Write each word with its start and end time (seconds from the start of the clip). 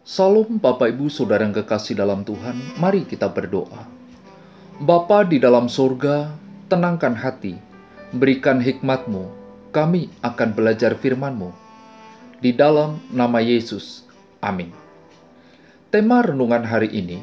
Salam 0.00 0.56
Bapak 0.56 0.96
Ibu 0.96 1.12
Saudara 1.12 1.44
yang 1.44 1.52
kekasih 1.52 1.92
dalam 1.92 2.24
Tuhan, 2.24 2.56
mari 2.80 3.04
kita 3.04 3.28
berdoa. 3.28 3.84
Bapa 4.80 5.28
di 5.28 5.36
dalam 5.36 5.68
surga, 5.68 6.32
tenangkan 6.72 7.12
hati, 7.12 7.60
berikan 8.16 8.64
hikmatmu, 8.64 9.28
kami 9.76 10.08
akan 10.24 10.56
belajar 10.56 10.96
firmanmu. 10.96 11.52
Di 12.40 12.56
dalam 12.56 12.96
nama 13.12 13.44
Yesus, 13.44 14.08
amin. 14.40 14.72
Tema 15.92 16.24
renungan 16.24 16.64
hari 16.64 16.88
ini, 16.96 17.20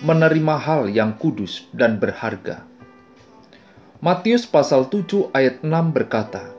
menerima 0.00 0.56
hal 0.56 0.88
yang 0.88 1.12
kudus 1.12 1.68
dan 1.76 2.00
berharga. 2.00 2.64
Matius 4.00 4.48
pasal 4.48 4.88
7 4.88 5.28
ayat 5.36 5.60
6 5.60 5.68
berkata, 5.92 6.56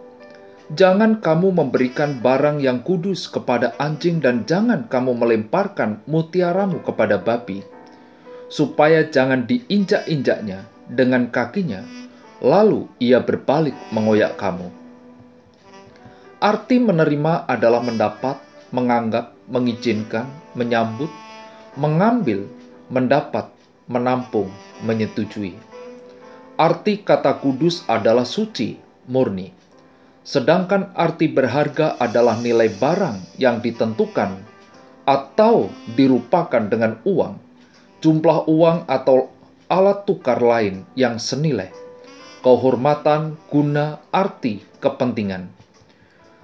Jangan 0.69 1.17
kamu 1.17 1.57
memberikan 1.57 2.21
barang 2.21 2.61
yang 2.61 2.85
kudus 2.85 3.25
kepada 3.25 3.73
anjing 3.81 4.21
dan 4.21 4.45
jangan 4.45 4.85
kamu 4.85 5.17
melemparkan 5.17 5.97
mutiaramu 6.05 6.85
kepada 6.85 7.17
babi, 7.17 7.65
supaya 8.53 9.01
jangan 9.09 9.49
diinjak-injaknya 9.49 10.69
dengan 10.85 11.33
kakinya, 11.33 11.81
lalu 12.37 12.85
ia 13.01 13.17
berbalik 13.17 13.73
mengoyak 13.89 14.37
kamu. 14.37 14.69
Arti 16.37 16.77
menerima 16.77 17.49
adalah 17.49 17.81
mendapat, 17.81 18.37
menganggap, 18.69 19.33
mengizinkan, 19.49 20.29
menyambut, 20.53 21.09
mengambil, 21.81 22.45
mendapat, 22.93 23.49
menampung, 23.89 24.53
menyetujui. 24.85 25.57
Arti 26.61 27.01
kata 27.01 27.41
kudus 27.41 27.81
adalah 27.89 28.21
suci, 28.21 28.77
murni 29.09 29.57
sedangkan 30.29 30.93
arti 30.93 31.25
berharga 31.25 31.97
adalah 31.97 32.37
nilai 32.37 32.69
barang 32.69 33.41
yang 33.41 33.65
ditentukan 33.65 34.37
atau 35.09 35.73
dirupakan 35.97 36.69
dengan 36.69 37.01
uang, 37.01 37.41
jumlah 37.97 38.45
uang 38.45 38.85
atau 38.85 39.33
alat 39.73 40.05
tukar 40.05 40.37
lain 40.37 40.85
yang 40.93 41.17
senilai, 41.17 41.73
kehormatan, 42.45 43.41
guna, 43.49 44.05
arti, 44.13 44.61
kepentingan. 44.77 45.49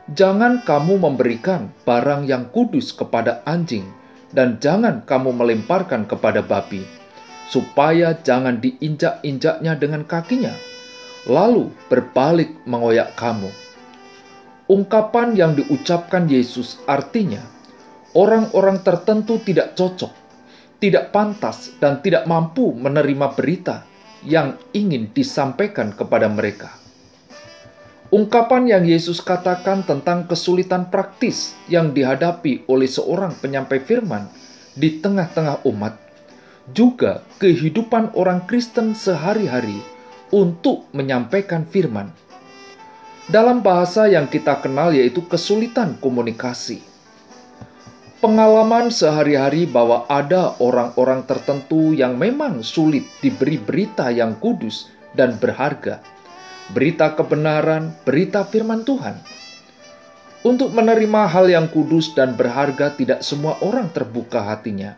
Jangan 0.10 0.66
kamu 0.66 1.06
memberikan 1.06 1.70
barang 1.86 2.26
yang 2.26 2.50
kudus 2.50 2.90
kepada 2.90 3.46
anjing, 3.46 3.86
dan 4.34 4.58
jangan 4.58 5.06
kamu 5.06 5.30
melemparkan 5.30 6.10
kepada 6.10 6.42
babi, 6.42 6.82
supaya 7.54 8.18
jangan 8.18 8.58
diinjak-injaknya 8.58 9.78
dengan 9.78 10.02
kakinya, 10.10 10.58
lalu 11.30 11.70
berbalik 11.86 12.50
mengoyak 12.66 13.14
kamu 13.14 13.54
Ungkapan 14.66 15.38
yang 15.38 15.54
diucapkan 15.54 16.26
Yesus 16.26 16.82
artinya 16.90 17.46
orang-orang 18.18 18.82
tertentu 18.82 19.38
tidak 19.46 19.78
cocok, 19.78 20.10
tidak 20.82 21.14
pantas, 21.14 21.78
dan 21.78 22.02
tidak 22.02 22.26
mampu 22.26 22.74
menerima 22.74 23.38
berita 23.38 23.86
yang 24.26 24.58
ingin 24.74 25.14
disampaikan 25.14 25.94
kepada 25.94 26.26
mereka. 26.26 26.74
Ungkapan 28.10 28.66
yang 28.66 28.84
Yesus 28.90 29.22
katakan 29.22 29.86
tentang 29.86 30.26
kesulitan 30.26 30.90
praktis 30.90 31.54
yang 31.70 31.94
dihadapi 31.94 32.66
oleh 32.66 32.90
seorang 32.90 33.38
penyampai 33.38 33.86
firman 33.86 34.26
di 34.74 34.98
tengah-tengah 34.98 35.62
umat, 35.70 35.94
juga 36.74 37.22
kehidupan 37.38 38.18
orang 38.18 38.50
Kristen 38.50 38.98
sehari-hari 38.98 39.78
untuk 40.34 40.90
menyampaikan 40.90 41.70
firman 41.70 42.10
dalam 43.26 43.66
bahasa 43.66 44.06
yang 44.06 44.30
kita 44.30 44.62
kenal 44.62 44.94
yaitu 44.94 45.26
kesulitan 45.26 45.98
komunikasi. 45.98 46.82
Pengalaman 48.22 48.90
sehari-hari 48.90 49.70
bahwa 49.70 50.06
ada 50.10 50.58
orang-orang 50.58 51.26
tertentu 51.30 51.94
yang 51.94 52.18
memang 52.18 52.66
sulit 52.66 53.06
diberi 53.22 53.62
berita 53.62 54.10
yang 54.10 54.38
kudus 54.42 54.90
dan 55.14 55.38
berharga, 55.38 56.02
berita 56.74 57.14
kebenaran, 57.14 57.94
berita 58.02 58.42
firman 58.46 58.82
Tuhan. 58.82 59.22
Untuk 60.46 60.74
menerima 60.74 61.26
hal 61.26 61.50
yang 61.50 61.68
kudus 61.70 62.14
dan 62.14 62.38
berharga, 62.38 62.94
tidak 62.94 63.26
semua 63.26 63.58
orang 63.66 63.90
terbuka 63.90 64.46
hatinya. 64.46 64.94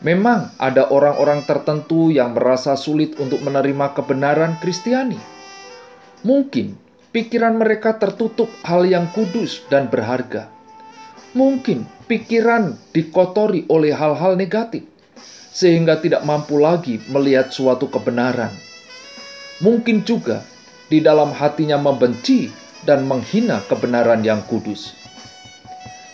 Memang 0.00 0.50
ada 0.56 0.88
orang-orang 0.88 1.44
tertentu 1.44 2.08
yang 2.08 2.34
merasa 2.34 2.74
sulit 2.74 3.14
untuk 3.20 3.44
menerima 3.44 3.92
kebenaran 3.92 4.58
Kristiani. 4.58 5.20
Mungkin 6.26 6.81
pikiran 7.12 7.60
mereka 7.60 8.00
tertutup 8.00 8.48
hal 8.64 8.88
yang 8.88 9.06
kudus 9.12 9.62
dan 9.68 9.92
berharga. 9.92 10.48
Mungkin 11.36 11.84
pikiran 12.08 12.76
dikotori 12.92 13.68
oleh 13.68 13.92
hal-hal 13.92 14.36
negatif, 14.36 14.84
sehingga 15.52 16.00
tidak 16.00 16.24
mampu 16.24 16.56
lagi 16.56 17.00
melihat 17.12 17.52
suatu 17.52 17.88
kebenaran. 17.88 18.52
Mungkin 19.60 20.04
juga 20.08 20.44
di 20.88 21.04
dalam 21.04 21.32
hatinya 21.32 21.76
membenci 21.76 22.52
dan 22.84 23.04
menghina 23.04 23.60
kebenaran 23.68 24.24
yang 24.24 24.42
kudus. 24.48 24.96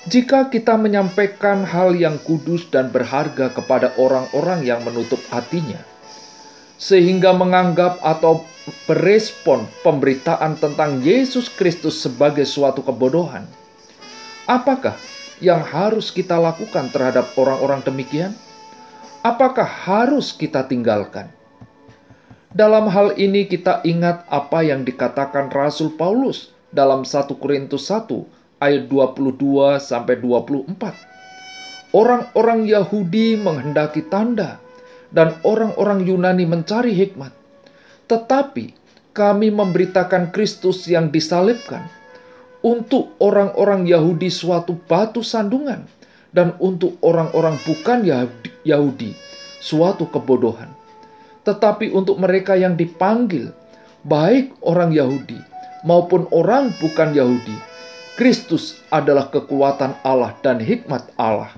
Jika 0.09 0.49
kita 0.49 0.79
menyampaikan 0.79 1.69
hal 1.69 1.93
yang 1.93 2.17
kudus 2.23 2.71
dan 2.73 2.89
berharga 2.89 3.53
kepada 3.53 3.93
orang-orang 4.01 4.65
yang 4.65 4.81
menutup 4.81 5.21
hatinya, 5.29 5.79
sehingga 6.79 7.35
menganggap 7.35 7.99
atau 8.01 8.47
berespon 8.87 9.67
pemberitaan 9.83 10.55
tentang 10.63 11.03
Yesus 11.03 11.51
Kristus 11.51 11.99
sebagai 11.99 12.47
suatu 12.47 12.81
kebodohan. 12.87 13.45
Apakah 14.47 14.95
yang 15.43 15.61
harus 15.61 16.15
kita 16.15 16.39
lakukan 16.39 16.89
terhadap 16.95 17.35
orang-orang 17.35 17.83
demikian? 17.83 18.33
Apakah 19.27 19.67
harus 19.67 20.31
kita 20.31 20.65
tinggalkan? 20.65 21.29
Dalam 22.55 22.89
hal 22.89 23.19
ini 23.21 23.45
kita 23.45 23.85
ingat 23.85 24.25
apa 24.31 24.65
yang 24.65 24.87
dikatakan 24.87 25.53
Rasul 25.53 25.99
Paulus 25.99 26.55
dalam 26.73 27.05
1 27.05 27.29
Korintus 27.37 27.91
1 27.93 28.09
ayat 28.63 28.89
22 28.89 29.37
sampai 29.83 30.17
24. 30.17 31.93
Orang-orang 31.93 32.65
Yahudi 32.65 33.37
menghendaki 33.37 34.07
tanda 34.09 34.61
dan 35.13 35.37
orang-orang 35.45 36.05
Yunani 36.05 36.45
mencari 36.45 36.93
hikmat. 36.93 37.33
Tetapi 38.09 38.77
kami 39.13 39.51
memberitakan 39.51 40.31
Kristus 40.31 40.87
yang 40.89 41.11
disalibkan 41.11 41.89
untuk 42.65 43.15
orang-orang 43.23 43.87
Yahudi 43.87 44.31
suatu 44.31 44.79
batu 44.87 45.23
sandungan 45.23 45.87
dan 46.33 46.55
untuk 46.61 46.99
orang-orang 47.01 47.57
bukan 47.65 48.05
Yahudi 48.65 49.13
suatu 49.59 50.07
kebodohan. 50.09 50.71
Tetapi 51.43 51.91
untuk 51.97 52.21
mereka 52.21 52.55
yang 52.55 52.77
dipanggil, 52.77 53.51
baik 54.05 54.53
orang 54.61 54.93
Yahudi 54.93 55.41
maupun 55.83 56.29
orang 56.35 56.75
bukan 56.77 57.17
Yahudi, 57.17 57.57
Kristus 58.19 58.83
adalah 58.91 59.31
kekuatan 59.31 59.97
Allah 60.03 60.35
dan 60.43 60.59
hikmat 60.59 61.09
Allah. 61.17 61.55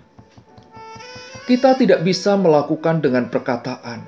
Kita 1.50 1.74
tidak 1.74 2.06
bisa 2.06 2.38
melakukan 2.38 3.02
dengan 3.02 3.26
perkataan, 3.26 4.06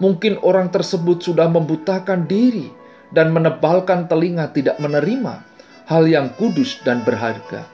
Mungkin 0.00 0.40
orang 0.40 0.72
tersebut 0.72 1.20
sudah 1.20 1.44
membutakan 1.52 2.24
diri 2.24 2.72
dan 3.12 3.36
menebalkan 3.36 4.08
telinga 4.08 4.48
tidak 4.48 4.80
menerima 4.80 5.44
hal 5.92 6.08
yang 6.08 6.32
kudus 6.40 6.80
dan 6.88 7.04
berharga. 7.04 7.68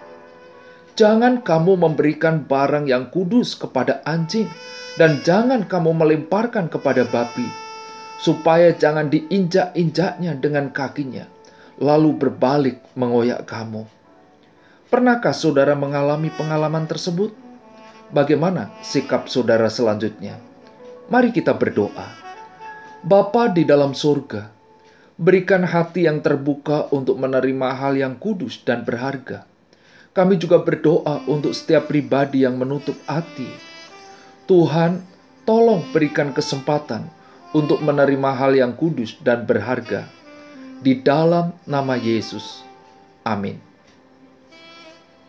Jangan 0.99 1.47
kamu 1.47 1.79
memberikan 1.79 2.43
barang 2.43 2.91
yang 2.91 3.15
kudus 3.15 3.55
kepada 3.55 4.03
anjing 4.03 4.51
dan 4.99 5.23
jangan 5.23 5.71
kamu 5.71 5.95
melemparkan 5.95 6.67
kepada 6.67 7.07
babi, 7.07 7.47
supaya 8.19 8.75
jangan 8.75 9.07
diinjak-injaknya 9.07 10.35
dengan 10.35 10.75
kakinya, 10.75 11.31
lalu 11.79 12.11
berbalik 12.11 12.83
mengoyak 12.99 13.47
kamu. 13.47 13.87
Pernahkah 14.91 15.37
saudara 15.37 15.79
mengalami 15.79 16.33
pengalaman 16.35 16.91
tersebut? 16.91 17.46
Bagaimana 18.07 18.71
sikap 18.87 19.27
saudara 19.27 19.67
selanjutnya? 19.67 20.39
Mari 21.11 21.35
kita 21.35 21.59
berdoa. 21.59 22.07
Bapa 23.03 23.51
di 23.51 23.67
dalam 23.67 23.99
surga, 23.99 24.47
berikan 25.19 25.67
hati 25.67 26.07
yang 26.07 26.23
terbuka 26.23 26.87
untuk 26.95 27.19
menerima 27.19 27.69
hal 27.75 27.99
yang 27.99 28.15
kudus 28.15 28.63
dan 28.63 28.87
berharga. 28.87 29.43
Kami 30.15 30.39
juga 30.39 30.63
berdoa 30.63 31.27
untuk 31.27 31.51
setiap 31.51 31.91
pribadi 31.91 32.47
yang 32.47 32.55
menutup 32.55 32.95
hati. 33.11 33.51
Tuhan, 34.47 35.03
tolong 35.43 35.83
berikan 35.91 36.31
kesempatan 36.31 37.11
untuk 37.59 37.83
menerima 37.83 38.31
hal 38.39 38.55
yang 38.55 38.73
kudus 38.79 39.19
dan 39.19 39.43
berharga. 39.43 40.07
Di 40.79 41.03
dalam 41.03 41.59
nama 41.67 41.99
Yesus. 41.99 42.63
Amin. 43.27 43.66